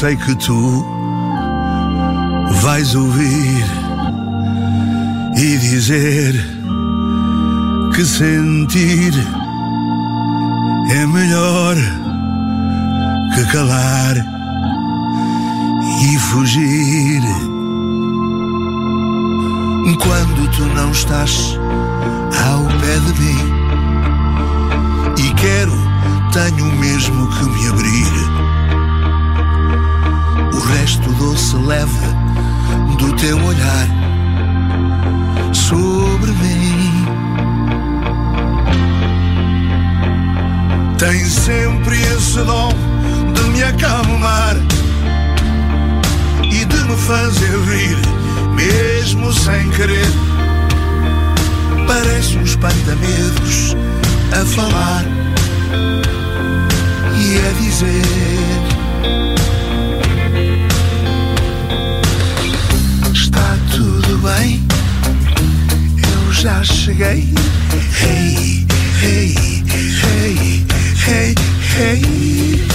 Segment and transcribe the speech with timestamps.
[0.00, 0.84] sei que tu
[2.60, 3.64] vais ouvir
[5.38, 6.34] e dizer
[7.94, 9.14] que sentir
[10.90, 11.76] é melhor
[13.34, 14.16] que calar
[16.02, 17.22] e fugir.
[20.02, 21.58] Quando tu não estás
[22.44, 23.38] ao pé de mim
[25.16, 25.72] e quero,
[26.34, 28.45] tenho mesmo que me abrir.
[30.56, 31.92] O resto doce leve
[32.98, 33.86] do teu olhar
[35.52, 37.04] sobre mim.
[40.98, 42.72] Tem sempre esse dom
[43.34, 44.56] de me acalmar
[46.42, 47.98] e de me fazer rir,
[48.54, 50.06] mesmo sem querer.
[51.86, 53.76] Parece um espanta-medos
[54.32, 55.04] a falar
[57.14, 59.35] e a dizer:
[66.46, 67.24] já cheguei.
[68.00, 68.64] Hey,
[69.02, 69.34] hey,
[69.98, 70.64] hey,
[71.04, 71.34] hey,
[71.76, 72.66] hey.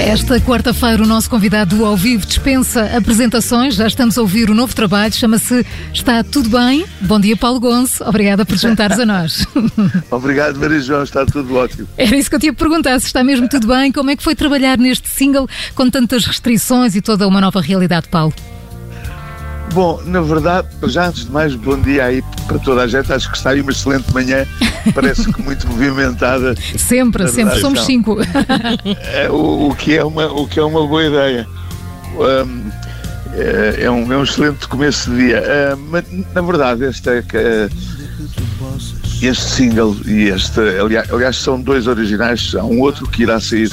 [0.00, 3.74] Esta quarta-feira, o nosso convidado do ao vivo dispensa apresentações.
[3.74, 6.86] Já estamos a ouvir o novo trabalho, chama-se Está Tudo Bem.
[7.02, 8.02] Bom dia, Paulo Gonço.
[8.02, 9.46] Obrigada por juntares a nós.
[10.10, 11.86] Obrigado, Maria João, está tudo ótimo.
[11.98, 13.92] Era isso que eu tinha perguntar, se está mesmo tudo bem.
[13.92, 18.08] Como é que foi trabalhar neste single com tantas restrições e toda uma nova realidade,
[18.08, 18.32] Paulo?
[19.72, 23.12] Bom, na verdade, já antes de mais, bom dia aí para toda a gente.
[23.12, 24.44] Acho que está aí uma excelente manhã,
[24.94, 26.54] parece que muito movimentada.
[26.76, 28.16] Sempre, sempre, somos cinco.
[29.12, 31.46] É, o, o, que é uma, o que é uma boa ideia.
[32.16, 32.70] Um,
[33.34, 35.42] é, é, um, é um excelente começo de dia.
[35.42, 36.04] Uh, mas,
[36.34, 37.70] na verdade, este, uh,
[39.22, 42.54] este single e este, aliás, aliás, são dois originais.
[42.54, 43.70] Há um outro que irá sair,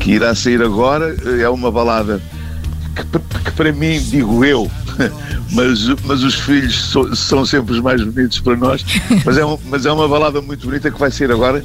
[0.00, 1.14] que irá sair agora.
[1.40, 2.20] É uma balada
[2.96, 3.04] que,
[3.44, 4.70] que para mim, digo eu,
[5.52, 8.84] mas, mas os filhos so, são sempre os mais bonitos para nós.
[9.24, 11.62] Mas é, um, mas é uma balada muito bonita que vai sair agora,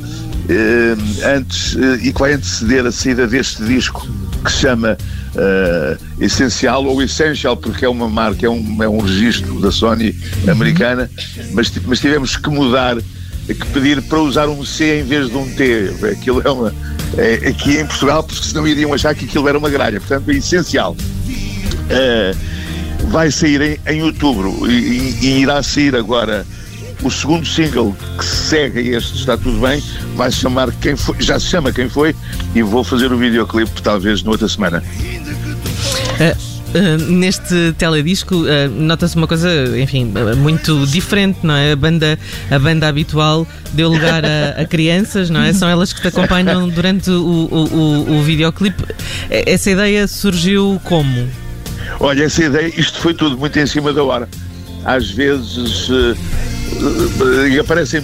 [0.50, 0.96] eh,
[1.36, 4.08] antes, eh, e que vai anteceder a saída deste disco
[4.44, 4.98] que se chama
[5.36, 10.16] eh, Essencial ou Essential, porque é uma marca, é um, é um registro da Sony
[10.50, 11.10] americana,
[11.52, 12.98] mas, mas tivemos que mudar,
[13.48, 15.94] que pedir para usar um C em vez de um T.
[16.12, 16.74] Aquilo é uma.
[17.18, 20.00] É, aqui em Portugal, porque senão iriam achar que aquilo era uma gralha.
[20.00, 20.96] Portanto, é essencial.
[20.96, 22.55] Uh,
[23.06, 26.46] vai sair em, em outubro e, e, irá sair agora
[27.04, 29.82] o segundo single que segue este Está Tudo Bem,
[30.16, 32.16] vai chamar Quem Foi, já se chama Quem Foi,
[32.54, 34.84] e vou fazer o videoclipe talvez noutra semana.
[36.20, 36.56] Uh.
[36.76, 39.50] Uh, neste teledisco uh, nota-se uma coisa,
[39.80, 41.72] enfim, muito diferente, não é?
[41.72, 42.20] A banda,
[42.52, 45.54] a banda habitual deu lugar a, a crianças, não é?
[45.54, 48.84] São elas que te acompanham durante o, o, o, o videoclipe.
[49.30, 51.30] Essa ideia surgiu como?
[52.00, 54.30] Olha, essa ideia, isto foi tudo muito em cima da hora.
[54.84, 58.02] Às vezes uh, uh, aparecem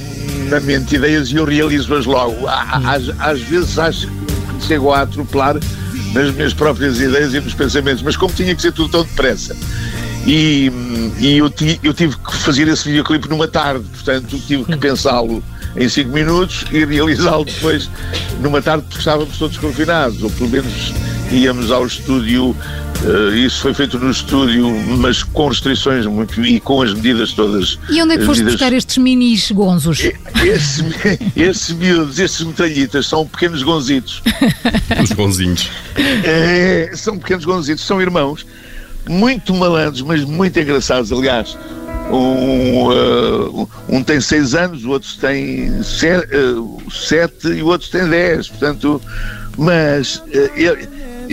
[0.49, 2.47] na mente ideias e eu realizo-as logo.
[2.47, 5.57] Às, às vezes acho que chego a atropelar
[6.13, 9.55] nas minhas próprias ideias e nos pensamentos, mas como tinha que ser tudo tão depressa.
[10.25, 10.71] E,
[11.19, 15.43] e eu, ti, eu tive que fazer esse videoclipe numa tarde, portanto tive que pensá-lo
[15.75, 17.89] em 5 minutos e realizá-lo depois
[18.39, 20.93] numa tarde porque estávamos todos confinados, ou pelo menos
[21.31, 22.55] íamos ao estúdio
[23.03, 24.69] Uh, isso foi feito no estúdio,
[24.99, 27.79] mas com restrições muito, e com as medidas todas.
[27.89, 28.61] E onde é que foste medidas...
[28.61, 30.01] buscar estes minis gonzos?
[30.45, 30.83] Esses,
[31.35, 34.21] esses miúdos, esses metralhitas, são pequenos gonzitos.
[35.03, 35.71] Os gonzinhos.
[36.23, 38.45] É, são pequenos gonzitos, são irmãos,
[39.09, 41.57] muito malandros, mas muito engraçados, aliás.
[42.11, 47.89] Um, uh, um tem seis anos, o outro tem sete, uh, sete e o outro
[47.89, 49.01] tem dez, portanto,
[49.57, 50.21] mas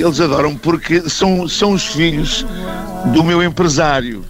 [0.01, 2.45] eles adoram porque são, são os filhos
[3.13, 4.25] do meu empresário,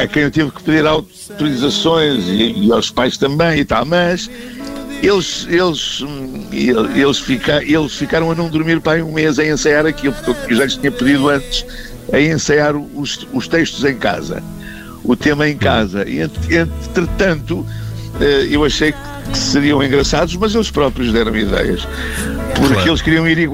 [0.00, 4.30] a quem eu tive que pedir autorizações e, e aos pais também e tal, mas
[5.02, 6.02] eles, eles,
[6.52, 10.56] eles, fica, eles ficaram a não dormir para um mês a ensaiar aquilo, porque eu
[10.56, 11.64] já lhes tinha pedido antes
[12.12, 14.42] a ensaiar os, os textos em casa,
[15.04, 16.08] o tema em casa.
[16.08, 17.64] E, entretanto,
[18.20, 21.86] eh, eu achei que seriam engraçados, mas eles próprios deram ideias
[22.58, 22.90] porque claro.
[22.90, 23.50] eles queriam ir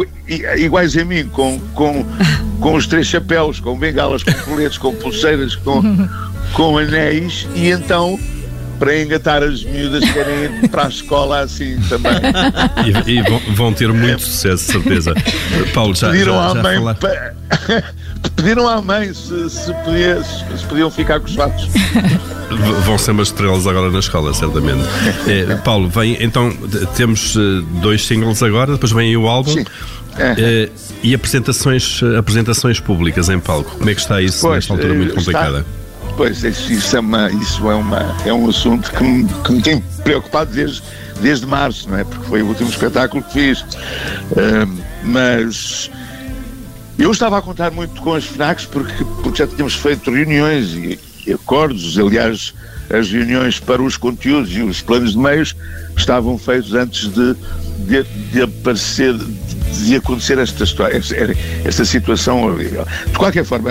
[0.56, 2.05] iguais a mim, com, com,
[2.61, 5.83] com os três chapéus, com bengalas, com coletes, com pulseiras, com,
[6.53, 8.19] com anéis, e então
[8.79, 12.12] para engatar as miúdas querem ir para a escola assim também.
[12.85, 15.15] E, e vão, vão, ter muito sucesso, certeza.
[15.73, 17.35] Paulo, já, Pediram já, já para,
[18.31, 21.69] pediram à mãe se, se, podia, se, podiam ficar com os fatos.
[22.85, 24.82] Vão ser umas estrelas agora na escola, certamente.
[25.26, 26.53] É, Paulo, vem, então
[26.97, 27.37] temos
[27.81, 29.53] dois singles agora, depois vem aí o álbum.
[29.53, 29.65] Sim.
[30.17, 30.69] É.
[31.03, 35.12] e apresentações, apresentações públicas em palco, como é que está isso pois, nesta altura muito
[35.12, 35.59] complicada?
[35.59, 39.61] Está, pois, isso, é, uma, isso é, uma, é um assunto que me, que me
[39.61, 40.85] tem preocupado desde,
[41.21, 42.05] desde março, não é?
[42.05, 43.62] Porque foi o último espetáculo que fiz.
[43.62, 45.91] Uh, mas
[46.99, 50.99] eu estava a contar muito com as FNACs porque, porque já tínhamos feito reuniões e,
[51.26, 52.55] e acordos, aliás,
[52.91, 55.56] as reuniões para os conteúdos e os planos de meios
[55.96, 57.35] estavam feitos antes de,
[57.79, 61.00] de, de aparecer, de acontecer esta história,
[61.64, 62.87] esta, situação horrível.
[63.06, 63.70] De qualquer forma,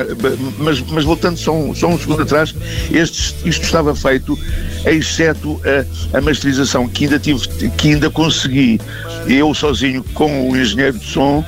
[0.57, 2.55] mas, mas voltando só um, só um segundo atrás,
[2.91, 4.37] este, isto estava feito,
[4.85, 7.47] exceto a, a masterização que ainda tive,
[7.77, 8.79] que ainda consegui,
[9.27, 11.45] eu sozinho com o engenheiro de som,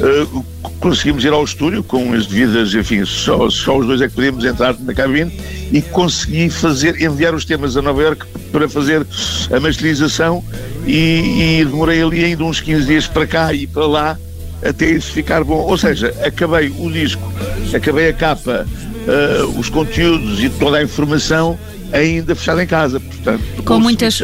[0.00, 0.44] uh,
[0.80, 4.44] conseguimos ir ao estúdio com as devidas, enfim, só, só os dois é que podíamos
[4.44, 5.32] entrar na cabine
[5.72, 9.06] e consegui fazer, enviar os temas a Nova York para fazer
[9.52, 10.44] a masterização
[10.86, 14.18] e, e demorei ali ainda uns 15 dias para cá e para lá
[14.62, 15.60] até isso ficar bom.
[15.60, 17.32] Ou seja, acabei o disco,
[17.74, 21.58] acabei a capa, uh, os conteúdos e toda a informação
[21.94, 24.20] ainda fechado em casa, portanto, com muitas,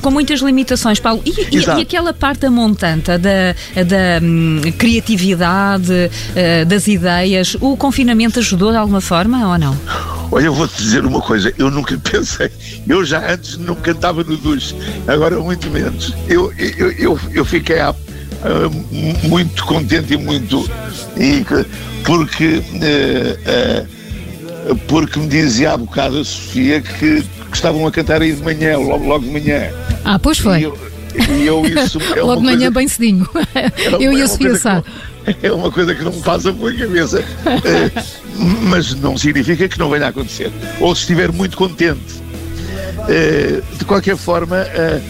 [0.00, 1.20] com muitas limitações, Paulo.
[1.24, 7.76] E, e, e aquela parte da montanta da, da hum, criatividade, uh, das ideias, o
[7.76, 9.76] confinamento ajudou de alguma forma ou não?
[10.30, 12.50] Olha, eu vou-te dizer uma coisa, eu nunca pensei,
[12.88, 14.74] eu já antes não cantava no duche,
[15.08, 16.14] agora muito menos.
[16.28, 20.70] Eu, eu, eu, eu fiquei uh, muito contente e muito.
[21.16, 21.44] E,
[22.04, 22.58] porque.
[22.58, 23.99] Uh,
[24.88, 28.78] porque me dizia há bocado a Sofia que, que estavam a cantar aí de manhã,
[28.78, 29.70] logo, logo de manhã.
[30.04, 30.60] Ah, pois foi.
[30.60, 30.78] E eu,
[31.36, 33.28] e eu isso é logo de manhã, bem cedinho.
[33.54, 33.70] É
[34.04, 34.82] eu e a Sofia Sá.
[35.42, 37.24] É uma coisa que não me passa pela cabeça.
[37.64, 37.90] Eh,
[38.68, 40.50] mas não significa que não venha a acontecer.
[40.80, 42.22] Ou se estiver muito contente.
[43.08, 45.00] Eh, de qualquer forma, eh,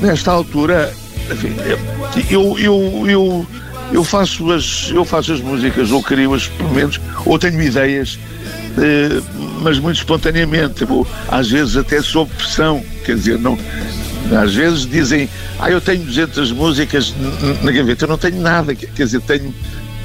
[0.00, 0.92] nesta altura,
[1.30, 1.54] enfim,
[2.28, 3.46] eu, eu, eu,
[3.92, 8.18] eu, faço as, eu faço as músicas, ou crio-as, pelo menos, ou tenho ideias
[8.78, 9.20] eh,
[9.62, 13.58] mas muito espontaneamente, tipo, às vezes até sob pressão, quer dizer, não,
[14.40, 15.28] às vezes dizem,
[15.58, 17.14] ah, eu tenho 200 músicas
[17.62, 19.54] na gaveta, eu não tenho nada, quer dizer, tenho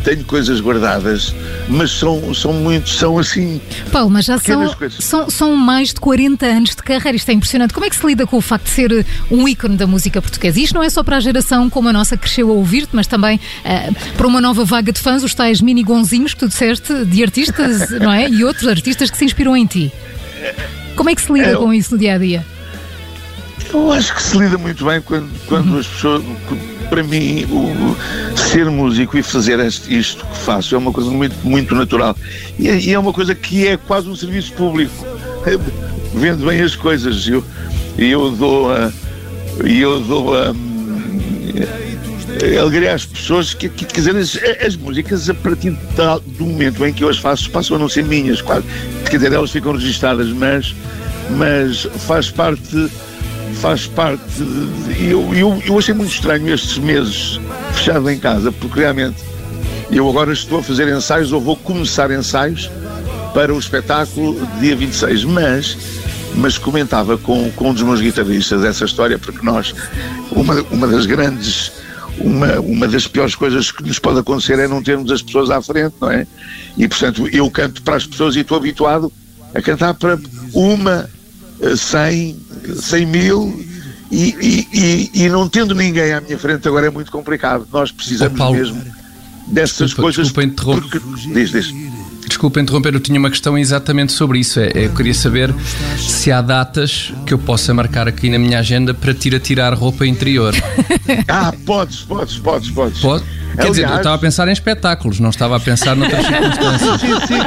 [0.06, 1.34] tenho coisas guardadas,
[1.68, 3.60] mas são, são muito, são assim.
[3.92, 7.74] Paulo, mas já são, são, são, mais de 40 anos de carreira, isto é impressionante.
[7.74, 10.60] Como é que se lida com o facto de ser um ícone da música portuguesa?
[10.60, 13.38] Isto não é só para a geração como a nossa cresceu a ouvir-te, mas também
[13.38, 17.24] uh, para uma nova vaga de fãs, os tais mini gonzinhos que tu disseste, de
[17.24, 18.30] artistas, não é?
[18.30, 19.92] E outros artistas que se inspiram em ti.
[20.96, 22.46] Como é que se lida é, com isso no dia a dia?
[23.74, 25.80] Eu acho que se lida muito bem quando, quando uhum.
[25.80, 26.24] as pessoas
[26.86, 27.96] para mim, o,
[28.47, 29.59] ser músico e fazer
[29.89, 32.15] isto que faço é uma coisa muito, muito natural.
[32.57, 34.94] E, e é uma coisa que é quase um serviço público.
[36.13, 37.27] Vendo bem as coisas.
[37.27, 37.44] Eu,
[37.97, 38.92] eu dou a.
[39.63, 40.53] Eu dou a
[42.59, 45.71] alegria às pessoas que, que quer dizer, as, as, músicas a partir
[46.38, 48.65] do momento em que eu as faço passam a não ser minhas, quase.
[49.09, 50.75] Quer dizer, elas ficam registadas, mas,
[51.31, 52.89] mas faz parte
[53.56, 54.21] faz parte.
[55.00, 57.39] Eu, eu, eu achei muito estranho estes meses
[57.75, 59.24] fechado em casa, porque realmente
[59.92, 62.69] eu agora estou a fazer ensaios, ou vou começar ensaios
[63.33, 65.77] para o espetáculo dia 26, mas
[66.38, 69.74] mas comentava com, com um dos meus guitarristas essa história, porque nós,
[70.32, 71.72] uma, uma das grandes,
[72.17, 75.62] uma, uma das piores coisas que nos pode acontecer é não termos as pessoas à
[75.62, 76.27] frente, não é?
[76.77, 79.12] E portanto eu canto para as pessoas e estou habituado
[79.53, 80.20] a cantar para
[80.53, 81.10] uma,
[81.77, 82.38] cem,
[82.75, 83.63] cem mil
[84.12, 87.67] e, e, e, e, não tendo ninguém à minha frente agora é muito complicado.
[87.71, 88.83] Nós precisamos oh, Paulo, mesmo
[89.47, 90.27] dessas desculpa, coisas.
[90.27, 91.01] Desculpa interromper.
[91.33, 91.74] Diz, diz.
[92.27, 94.59] Desculpa interromper, eu tinha uma questão exatamente sobre isso.
[94.59, 95.53] É, eu queria saber
[95.97, 99.39] se há datas que eu possa marcar aqui na minha agenda para te ir a
[99.39, 100.53] tirar roupa interior.
[101.27, 103.00] ah, podes, podes, podes, podes.
[103.00, 103.24] Pode?
[103.55, 107.01] Quer Aliás, dizer, eu estava a pensar em espetáculos, não estava a pensar noutras circunstâncias.
[107.01, 107.39] Sim, sim.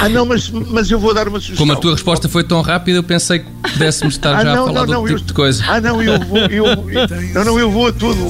[0.00, 1.66] Ah, não, mas, mas eu vou dar uma sugestão.
[1.66, 4.64] Como a tua resposta foi tão rápida, eu pensei que pudéssemos estar ah, já não,
[4.64, 5.64] a falar não, não, tipo eu, de coisa.
[5.66, 8.24] Ah, não, eu vou, eu, eu, não, não, eu vou a tudo.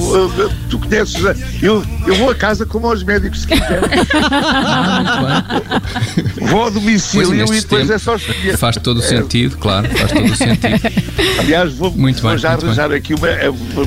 [0.69, 1.15] Tu conheces,
[1.61, 3.81] eu, eu vou a casa como aos médicos, se quiser.
[4.13, 6.47] Ah, muito bem.
[6.47, 8.57] Vou ao domicílio pois, e depois é só escolher.
[8.57, 9.07] Faz todo o é.
[9.07, 11.39] sentido, claro, faz todo o sentido.
[11.39, 12.97] Aliás, vou, muito vou bem, já arranjar bem.
[12.97, 13.27] aqui uma.
[13.73, 13.85] Vou,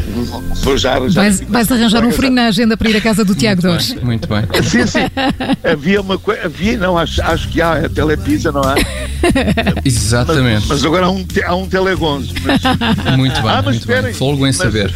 [0.63, 1.23] vou já arranjar.
[1.23, 3.95] Vais, vais arranjar um furinho na agenda para ir à casa do Tiago Dores.
[4.03, 4.43] Muito bem.
[4.63, 4.99] Sim, sim.
[5.65, 6.43] Havia uma coisa.
[6.45, 8.75] Havia, não, acho, acho que há a telepisa, não há?
[9.85, 10.67] Exatamente.
[10.69, 12.35] Mas, mas agora há um, há um telegonzo.
[12.45, 12.61] Mas...
[13.17, 14.15] Muito bem, ah, mas muito esperem, bem.
[14.15, 14.93] Folgo em saber.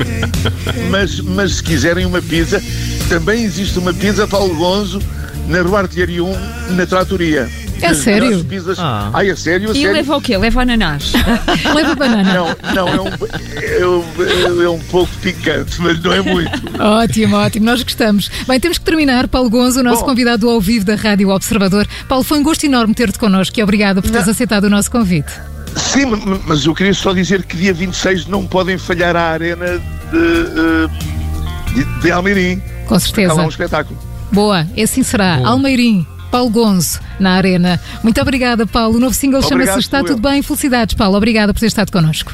[0.91, 2.63] Mas, mas se quiserem uma pizza,
[3.09, 5.01] também existe uma pizza Paulo Gonzo
[5.49, 6.37] na Rua Artilharia 1,
[6.71, 7.49] na Tratoria.
[7.83, 8.45] É sério?
[8.45, 8.79] Pizzas...
[8.79, 9.11] Ah.
[9.13, 9.69] Ai, é sério?
[9.69, 9.93] É e sério?
[9.93, 10.37] leva o quê?
[10.37, 11.13] Leva ananás?
[11.75, 12.33] leva banana?
[12.75, 16.51] Não, não é, um, é, é, um pouco picante, mas não é muito.
[16.81, 18.31] ótimo, ótimo, nós gostamos.
[18.47, 19.29] Bem, temos que terminar.
[19.29, 21.87] Paulo Gonzo, o nosso Bom, convidado ao vivo da Rádio Observador.
[22.09, 24.33] Paulo, foi um gosto enorme ter-te connosco e obrigada por teres não.
[24.33, 25.33] aceitado o nosso convite.
[25.77, 26.07] Sim,
[26.47, 29.79] mas eu queria só dizer que dia 26 não podem falhar a arena
[30.11, 32.63] de, eh, de, de Almeirim.
[32.87, 33.41] Com certeza.
[33.41, 33.99] É um espetáculo.
[34.31, 35.37] Boa, assim será.
[35.37, 35.49] Boa.
[35.51, 36.07] Almeirim.
[36.33, 37.79] Paulo Gonzo, na Arena.
[38.03, 38.97] Muito obrigada, Paulo.
[38.97, 40.41] O novo single chama-se Está Tudo Bem.
[40.41, 41.15] Felicidades, Paulo.
[41.15, 42.33] Obrigada por ter estado connosco.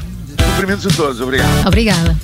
[0.51, 1.19] Cumprimentos a todos.
[1.19, 1.67] Obrigado.
[1.67, 2.17] Obrigada.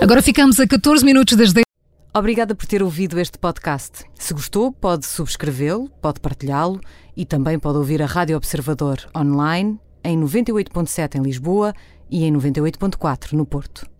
[0.00, 1.64] Agora ficamos a 14 minutos das 10.
[2.14, 4.04] Obrigada por ter ouvido este podcast.
[4.14, 6.80] Se gostou, pode subscrevê-lo, pode partilhá-lo
[7.16, 11.74] e também pode ouvir a Rádio Observador online em 98.7 em Lisboa
[12.10, 13.99] e em 98.4 no Porto.